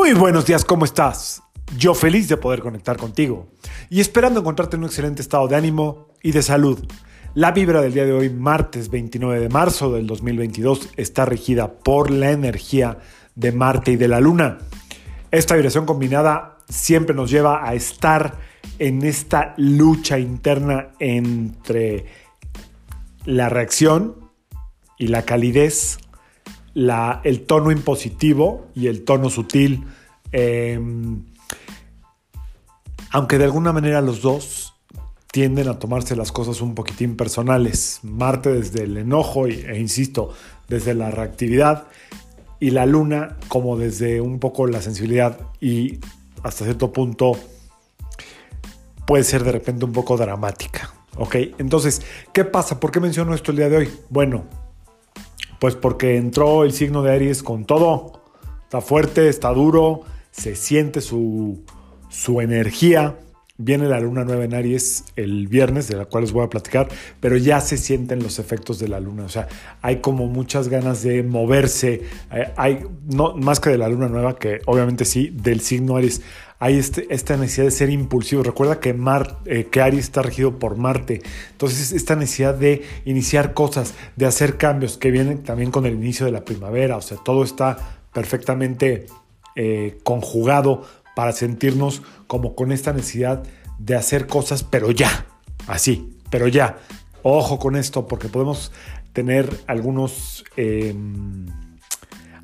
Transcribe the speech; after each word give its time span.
Muy 0.00 0.14
buenos 0.14 0.46
días, 0.46 0.64
¿cómo 0.64 0.86
estás? 0.86 1.42
Yo 1.76 1.92
feliz 1.92 2.26
de 2.26 2.38
poder 2.38 2.60
conectar 2.60 2.96
contigo 2.96 3.48
y 3.90 4.00
esperando 4.00 4.40
encontrarte 4.40 4.76
en 4.76 4.80
un 4.80 4.86
excelente 4.86 5.20
estado 5.20 5.46
de 5.46 5.56
ánimo 5.56 6.08
y 6.22 6.32
de 6.32 6.42
salud. 6.42 6.78
La 7.34 7.52
vibra 7.52 7.82
del 7.82 7.92
día 7.92 8.06
de 8.06 8.14
hoy, 8.14 8.30
martes 8.30 8.88
29 8.88 9.38
de 9.38 9.50
marzo 9.50 9.92
del 9.92 10.06
2022, 10.06 10.88
está 10.96 11.26
regida 11.26 11.70
por 11.70 12.10
la 12.10 12.30
energía 12.30 12.96
de 13.34 13.52
Marte 13.52 13.92
y 13.92 13.96
de 13.96 14.08
la 14.08 14.20
Luna. 14.20 14.56
Esta 15.30 15.54
vibración 15.54 15.84
combinada 15.84 16.56
siempre 16.66 17.14
nos 17.14 17.30
lleva 17.30 17.68
a 17.68 17.74
estar 17.74 18.38
en 18.78 19.04
esta 19.04 19.52
lucha 19.58 20.18
interna 20.18 20.92
entre 20.98 22.06
la 23.26 23.50
reacción 23.50 24.30
y 24.96 25.08
la 25.08 25.26
calidez 25.26 25.98
el 26.74 27.42
tono 27.46 27.70
impositivo 27.70 28.68
y 28.74 28.86
el 28.86 29.04
tono 29.04 29.30
sutil. 29.30 29.84
Em, 30.32 31.24
aunque 33.10 33.38
de 33.38 33.44
alguna 33.44 33.72
manera 33.72 34.00
los 34.00 34.22
dos 34.22 34.74
tienden 35.30 35.68
a 35.68 35.78
tomarse 35.78 36.16
las 36.16 36.32
cosas 36.32 36.60
un 36.60 36.74
poquitín 36.74 37.16
personales. 37.16 38.00
Marte 38.02 38.52
desde 38.52 38.84
el 38.84 38.96
enojo 38.96 39.46
e 39.46 39.78
insisto, 39.78 40.32
desde 40.68 40.94
la 40.94 41.10
reactividad 41.10 41.86
y 42.58 42.70
la 42.70 42.86
luna 42.86 43.36
como 43.48 43.76
desde 43.76 44.20
un 44.20 44.38
poco 44.38 44.66
la 44.66 44.82
sensibilidad 44.82 45.38
y 45.60 45.98
hasta 46.42 46.64
cierto 46.64 46.92
punto 46.92 47.32
puede 49.06 49.24
ser 49.24 49.44
de 49.44 49.52
repente 49.52 49.84
un 49.84 49.92
poco 49.92 50.16
dramática. 50.16 50.92
¿Ok? 51.16 51.36
Entonces, 51.58 52.02
¿qué 52.32 52.44
pasa? 52.44 52.80
¿Por 52.80 52.90
qué 52.92 53.00
menciono 53.00 53.34
esto 53.34 53.50
el 53.50 53.58
día 53.58 53.68
de 53.68 53.76
hoy? 53.76 53.90
Bueno, 54.08 54.44
pues 55.58 55.74
porque 55.74 56.16
entró 56.16 56.64
el 56.64 56.72
signo 56.72 57.02
de 57.02 57.12
Aries 57.12 57.42
con 57.42 57.64
todo. 57.64 58.22
Está 58.64 58.80
fuerte, 58.80 59.28
está 59.28 59.50
duro, 59.50 60.02
se 60.30 60.54
siente 60.54 61.00
su, 61.00 61.64
su 62.08 62.40
energía. 62.40 63.16
Viene 63.56 63.88
la 63.88 64.00
luna 64.00 64.24
nueva 64.24 64.44
en 64.44 64.54
Aries 64.54 65.04
el 65.16 65.46
viernes, 65.46 65.86
de 65.86 65.96
la 65.96 66.06
cual 66.06 66.24
les 66.24 66.32
voy 66.32 66.44
a 66.44 66.48
platicar, 66.48 66.88
pero 67.20 67.36
ya 67.36 67.60
se 67.60 67.76
sienten 67.76 68.22
los 68.22 68.38
efectos 68.38 68.78
de 68.78 68.88
la 68.88 69.00
luna. 69.00 69.24
O 69.24 69.28
sea, 69.28 69.48
hay 69.82 69.96
como 69.96 70.28
muchas 70.28 70.68
ganas 70.68 71.02
de 71.02 71.22
moverse. 71.22 72.02
Eh, 72.32 72.52
hay, 72.56 72.84
no, 73.04 73.36
más 73.36 73.60
que 73.60 73.68
de 73.68 73.76
la 73.76 73.88
luna 73.88 74.08
nueva, 74.08 74.38
que 74.38 74.60
obviamente 74.64 75.04
sí, 75.04 75.30
del 75.34 75.60
signo 75.60 75.96
Aries 75.96 76.22
hay 76.62 76.78
este, 76.78 77.06
esta 77.12 77.36
necesidad 77.38 77.64
de 77.64 77.70
ser 77.70 77.88
impulsivo. 77.88 78.42
Recuerda 78.42 78.80
que, 78.80 78.92
Mar, 78.92 79.38
eh, 79.46 79.68
que 79.70 79.80
Aries 79.80 80.04
está 80.04 80.20
regido 80.20 80.58
por 80.58 80.76
Marte. 80.76 81.22
Entonces, 81.52 81.90
esta 81.92 82.16
necesidad 82.16 82.54
de 82.54 82.82
iniciar 83.06 83.54
cosas, 83.54 83.94
de 84.16 84.26
hacer 84.26 84.58
cambios 84.58 84.98
que 84.98 85.10
vienen 85.10 85.42
también 85.42 85.70
con 85.70 85.86
el 85.86 85.94
inicio 85.94 86.26
de 86.26 86.32
la 86.32 86.44
primavera. 86.44 86.98
O 86.98 87.02
sea, 87.02 87.16
todo 87.24 87.44
está 87.44 87.78
perfectamente 88.12 89.06
eh, 89.62 89.98
conjugado 90.04 90.84
para 91.14 91.32
sentirnos 91.32 92.00
como 92.26 92.54
con 92.54 92.72
esta 92.72 92.94
necesidad 92.94 93.42
de 93.78 93.94
hacer 93.94 94.26
cosas, 94.26 94.62
pero 94.64 94.90
ya, 94.90 95.26
así, 95.66 96.16
pero 96.30 96.48
ya. 96.48 96.78
Ojo 97.22 97.58
con 97.58 97.76
esto, 97.76 98.06
porque 98.06 98.28
podemos 98.28 98.72
tener 99.12 99.50
algunos 99.66 100.44
em, 100.56 101.44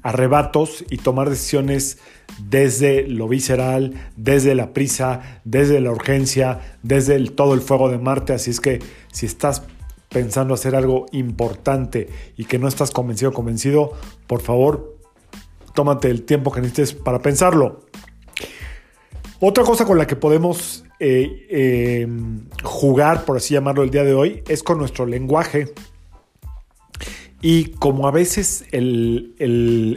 arrebatos 0.03 0.85
y 0.91 0.99
tomar 0.99 1.31
decisiones 1.31 2.01
desde 2.39 3.09
lo 3.09 3.29
visceral, 3.29 3.95
desde 4.17 4.55
la 4.55 4.75
prisa, 4.75 5.41
desde 5.45 5.81
la 5.81 5.93
urgencia, 5.93 6.77
desde 6.83 7.19
todo 7.31 7.55
el 7.55 7.63
fuego 7.63 7.89
de 7.89 7.97
Marte. 7.97 8.35
Así 8.35 8.51
es 8.51 8.61
que 8.61 8.81
si 9.11 9.25
estás 9.25 9.63
pensando 10.11 10.53
hacer 10.53 10.77
algo 10.77 11.07
importante 11.13 12.11
y 12.37 12.45
que 12.45 12.59
no 12.59 12.69
estás 12.69 12.91
convencido 12.91 13.33
convencido, 13.33 13.95
por 14.27 14.43
favor, 14.43 14.96
tómate 15.77 16.11
el 16.11 16.25
tiempo 16.25 16.51
que 16.51 16.61
necesites 16.61 16.93
para 16.95 17.21
pensarlo. 17.21 17.87
Otra 19.39 19.63
cosa 19.63 19.85
con 19.85 19.99
la 19.99 20.07
que 20.07 20.17
podemos 20.17 20.85
eh, 20.99 21.47
eh, 21.51 22.09
jugar, 22.65 23.25
por 23.25 23.37
así 23.37 23.55
llamarlo, 23.55 23.85
el 23.85 23.91
día 23.91 24.03
de 24.03 24.15
hoy, 24.15 24.43
es 24.49 24.65
con 24.65 24.79
nuestro 24.79 25.07
lenguaje. 25.07 25.73
Y 27.43 27.67
como 27.73 28.09
a 28.09 28.11
veces 28.11 28.65
el, 28.73 29.35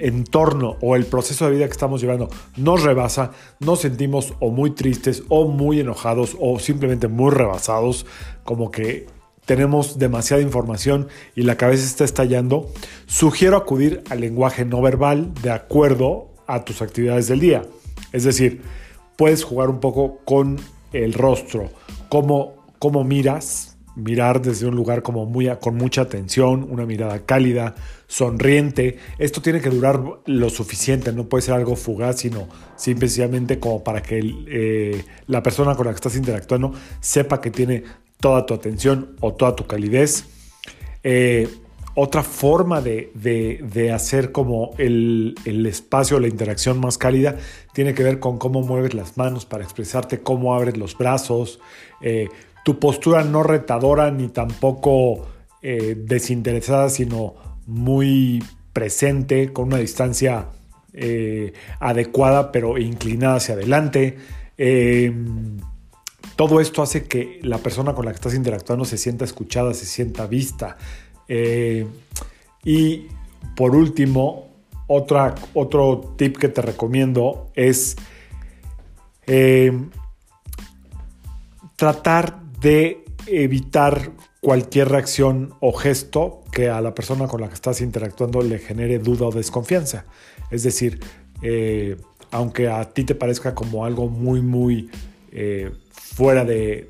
entorno 0.03 0.75
o 0.81 0.97
el 0.97 1.06
proceso 1.06 1.45
de 1.45 1.51
vida 1.56 1.66
que 1.66 1.72
estamos 1.72 2.01
llevando 2.01 2.28
nos 2.57 2.84
rebasa, 2.84 3.31
nos 3.61 3.79
sentimos 3.79 4.34
o 4.40 4.51
muy 4.51 4.72
tristes 4.72 5.23
o 5.29 5.47
muy 5.47 5.79
enojados 5.79 6.35
o 6.40 6.59
simplemente 6.59 7.07
muy 7.07 7.31
rebasados, 7.31 8.06
como 8.44 8.72
que 8.72 9.07
tenemos 9.49 9.97
demasiada 9.97 10.43
información 10.43 11.07
y 11.35 11.41
la 11.41 11.57
cabeza 11.57 11.83
está 11.83 12.03
estallando, 12.03 12.69
sugiero 13.07 13.57
acudir 13.57 14.03
al 14.11 14.21
lenguaje 14.21 14.63
no 14.63 14.79
verbal 14.79 15.33
de 15.41 15.49
acuerdo 15.49 16.27
a 16.45 16.63
tus 16.65 16.83
actividades 16.83 17.29
del 17.29 17.39
día. 17.39 17.65
Es 18.11 18.25
decir, 18.25 18.61
puedes 19.17 19.43
jugar 19.43 19.71
un 19.71 19.79
poco 19.79 20.19
con 20.23 20.57
el 20.93 21.15
rostro, 21.15 21.71
cómo, 22.09 22.67
cómo 22.77 23.03
miras, 23.03 23.75
mirar 23.95 24.39
desde 24.41 24.67
un 24.67 24.75
lugar 24.75 25.01
como 25.01 25.25
muy, 25.25 25.49
con 25.59 25.75
mucha 25.75 26.01
atención, 26.01 26.67
una 26.69 26.85
mirada 26.85 27.25
cálida, 27.25 27.73
sonriente. 28.07 28.97
Esto 29.17 29.41
tiene 29.41 29.61
que 29.61 29.69
durar 29.69 29.99
lo 30.25 30.49
suficiente, 30.49 31.11
no 31.11 31.27
puede 31.27 31.41
ser 31.41 31.55
algo 31.55 31.75
fugaz, 31.75 32.19
sino 32.19 32.47
simplemente 32.75 33.59
como 33.59 33.83
para 33.83 34.01
que 34.01 34.21
eh, 34.47 35.03
la 35.27 35.43
persona 35.43 35.75
con 35.75 35.87
la 35.87 35.91
que 35.91 35.95
estás 35.95 36.16
interactuando 36.16 36.73
sepa 36.99 37.41
que 37.41 37.51
tiene 37.51 37.83
toda 38.19 38.46
tu 38.46 38.53
atención 38.53 39.16
o 39.22 39.34
toda 39.34 39.56
tu 39.56 39.66
calidez. 39.66 40.25
Eh, 41.03 41.50
otra 41.96 42.24
forma 42.24 42.81
de, 42.81 43.91
hacer 43.94 44.31
como 44.31 44.72
el, 44.78 45.35
espacio, 45.66 46.19
la 46.19 46.28
interacción 46.28 46.79
más 46.79 46.97
cálida, 46.97 47.38
tiene 47.74 47.94
que 47.94 48.03
ver 48.03 48.19
con 48.19 48.38
cómo 48.38 48.62
mueves 48.62 48.94
las 48.94 49.18
manos 49.18 49.46
para 49.46 49.63
expresarte, 49.63 50.19
cómo 50.19 50.53
abres 50.53 50.78
los 50.78 50.97
brazos, 50.97 51.59
eh, 52.02 52.29
tu 52.63 52.79
postura 52.79 53.24
no 53.24 53.44
retadora 53.44 54.12
ni 54.12 54.28
tampoco 54.28 55.28
eh, 55.62 55.96
desinteresada, 55.97 56.90
sino 56.90 57.35
muy 57.66 58.44
presente, 58.72 59.52
con 59.52 59.68
una 59.68 59.78
distancia 59.78 60.47
adecuada, 61.79 62.52
pero 62.52 62.78
inclinada 62.78 63.35
hacia 63.35 63.56
adelante. 63.56 64.18
Todo 66.39 66.61
esto 66.61 66.81
hace 66.81 67.03
que 67.03 67.41
la 67.44 67.57
persona 67.57 67.94
con 67.94 68.05
la 68.05 68.11
que 68.11 68.16
estás 68.16 68.33
interactuando 68.33 68.85
se 68.85 68.97
sienta 68.97 69.25
escuchada, 69.25 69.73
se 69.73 69.85
sienta 69.85 70.25
vista. 70.25 70.77
Eh, 71.27 71.85
y 72.63 73.07
por 73.57 73.75
último, 73.75 74.47
otro 74.88 76.13
tip 76.16 76.38
que 76.38 76.47
te 76.47 76.61
recomiendo 76.61 77.51
es 77.55 77.97
em, 79.28 79.89
tratar 81.75 82.41
de 82.61 83.03
evitar 83.28 84.11
cualquier 84.39 84.88
reacción 84.88 85.55
o 85.59 85.73
gesto 85.73 86.45
que 86.53 86.69
a 86.69 86.79
la 86.79 86.95
persona 86.95 87.28
con 87.28 87.41
la 87.41 87.49
que 87.49 87.55
estás 87.55 87.81
interactuando 87.81 88.41
le 88.41 88.59
genere 88.59 88.99
duda 88.99 89.25
o 89.25 89.31
desconfianza. 89.33 90.05
Es 90.51 90.63
decir, 90.63 91.01
eh, 91.41 91.97
aunque 92.31 92.69
a 92.69 92.85
ti 92.91 93.03
te 93.03 93.13
parezca 93.13 93.53
como 93.53 93.83
algo 93.83 94.07
muy, 94.07 94.41
muy 94.41 94.89
eh, 95.33 95.69
fuera 96.19 96.44
de 96.44 96.90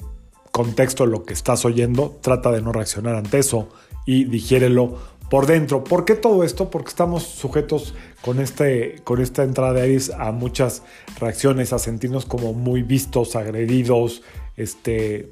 contexto 0.51 1.05
lo 1.05 1.23
que 1.23 1.33
estás 1.33 1.63
oyendo, 1.63 2.17
trata 2.19 2.51
de 2.51 2.63
no 2.63 2.71
reaccionar 2.71 3.13
ante 3.13 3.37
eso 3.37 3.69
y 4.07 4.23
digiérelo 4.23 4.97
por 5.29 5.45
dentro. 5.45 5.83
¿Por 5.83 6.03
qué 6.03 6.15
todo 6.15 6.43
esto? 6.43 6.71
Porque 6.71 6.89
estamos 6.89 7.21
sujetos 7.21 7.93
con, 8.21 8.39
este, 8.39 8.95
con 9.03 9.21
esta 9.21 9.43
entrada 9.43 9.73
de 9.73 9.81
Aries 9.83 10.09
a 10.09 10.31
muchas 10.31 10.81
reacciones, 11.19 11.73
a 11.73 11.77
sentirnos 11.77 12.25
como 12.25 12.53
muy 12.53 12.81
vistos, 12.81 13.35
agredidos, 13.35 14.23
este, 14.57 15.29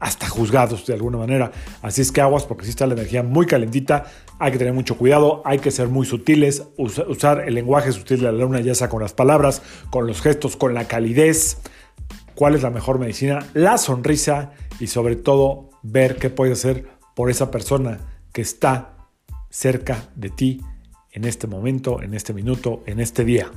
hasta 0.00 0.30
juzgados 0.30 0.86
de 0.86 0.94
alguna 0.94 1.18
manera. 1.18 1.52
Así 1.82 2.00
es 2.00 2.12
que 2.12 2.22
aguas 2.22 2.46
porque 2.46 2.64
si 2.64 2.70
está 2.70 2.86
la 2.86 2.94
energía 2.94 3.22
muy 3.22 3.44
calentita, 3.44 4.06
hay 4.38 4.52
que 4.52 4.56
tener 4.56 4.72
mucho 4.72 4.96
cuidado, 4.96 5.42
hay 5.44 5.58
que 5.58 5.70
ser 5.70 5.88
muy 5.88 6.06
sutiles, 6.06 6.62
usar 6.78 7.44
el 7.46 7.54
lenguaje 7.54 7.92
sutil 7.92 8.20
de 8.20 8.32
la 8.32 8.32
luna, 8.32 8.60
ya 8.60 8.74
sea 8.74 8.88
con 8.88 9.02
las 9.02 9.12
palabras, 9.12 9.60
con 9.90 10.06
los 10.06 10.22
gestos, 10.22 10.56
con 10.56 10.72
la 10.72 10.88
calidez. 10.88 11.58
¿Cuál 12.36 12.54
es 12.54 12.62
la 12.62 12.68
mejor 12.68 12.98
medicina? 12.98 13.38
La 13.54 13.78
sonrisa 13.78 14.52
y 14.78 14.88
sobre 14.88 15.16
todo 15.16 15.70
ver 15.82 16.16
qué 16.16 16.28
puedes 16.28 16.58
hacer 16.58 16.86
por 17.14 17.30
esa 17.30 17.50
persona 17.50 17.98
que 18.34 18.42
está 18.42 19.08
cerca 19.48 20.10
de 20.14 20.28
ti 20.28 20.60
en 21.12 21.24
este 21.24 21.46
momento, 21.46 22.02
en 22.02 22.12
este 22.12 22.34
minuto, 22.34 22.82
en 22.84 23.00
este 23.00 23.24
día. 23.24 23.50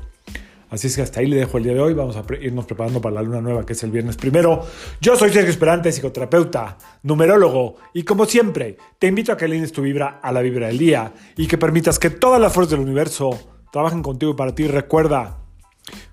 Así 0.69 0.87
es 0.87 0.95
que 0.95 1.01
hasta 1.01 1.19
ahí 1.19 1.25
le 1.25 1.35
dejo 1.35 1.57
el 1.57 1.65
día 1.65 1.73
de 1.73 1.81
hoy. 1.81 1.93
Vamos 1.93 2.15
a 2.15 2.23
irnos 2.39 2.65
preparando 2.65 3.01
para 3.01 3.15
la 3.15 3.21
luna 3.21 3.41
nueva 3.41 3.65
que 3.65 3.73
es 3.73 3.83
el 3.83 3.91
viernes 3.91 4.15
primero. 4.15 4.65
Yo 5.01 5.17
soy 5.17 5.29
Sergio 5.29 5.49
Esperante, 5.49 5.91
psicoterapeuta, 5.91 6.77
numerólogo 7.03 7.75
y 7.93 8.03
como 8.03 8.25
siempre 8.25 8.77
te 8.97 9.07
invito 9.07 9.33
a 9.33 9.37
que 9.37 9.43
alines 9.43 9.73
tu 9.73 9.81
vibra 9.81 10.21
a 10.23 10.31
la 10.31 10.39
vibra 10.39 10.67
del 10.67 10.77
día 10.77 11.11
y 11.35 11.47
que 11.47 11.57
permitas 11.57 11.99
que 11.99 12.11
todas 12.11 12.39
las 12.39 12.53
fuerzas 12.53 12.77
del 12.77 12.87
universo 12.87 13.31
trabajen 13.73 14.01
contigo 14.01 14.31
y 14.31 14.35
para 14.35 14.55
ti. 14.55 14.67
Recuerda, 14.67 15.38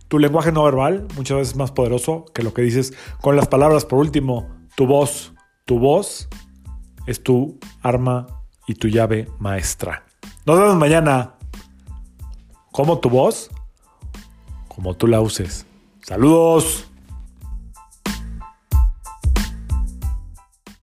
tu 0.09 0.19
lenguaje 0.19 0.53
no 0.53 0.65
verbal 0.65 1.07
muchas 1.17 1.39
veces 1.39 1.53
es 1.53 1.57
más 1.57 1.73
poderoso 1.73 2.25
que 2.35 2.43
lo 2.43 2.55
que 2.55 2.63
dices 2.63 2.95
con 3.21 3.37
las 3.37 3.49
palabras. 3.49 3.85
Por 3.85 3.99
último, 3.99 4.49
tu 4.77 4.87
voz. 4.87 5.33
Tu 5.65 5.79
voz 5.79 6.29
es 7.07 7.23
tu 7.23 7.59
arma 7.83 8.27
y 8.69 8.75
tu 8.75 8.89
llave 8.89 9.29
maestra. 9.39 10.05
Nos 10.45 10.59
vemos 10.59 10.77
mañana. 10.77 11.35
¿Cómo 12.71 12.99
tu 12.99 13.11
voz? 13.11 13.51
como 14.77 14.95
tú 14.95 15.07
la 15.07 15.21
uses. 15.23 15.67
Saludos. 16.03 16.87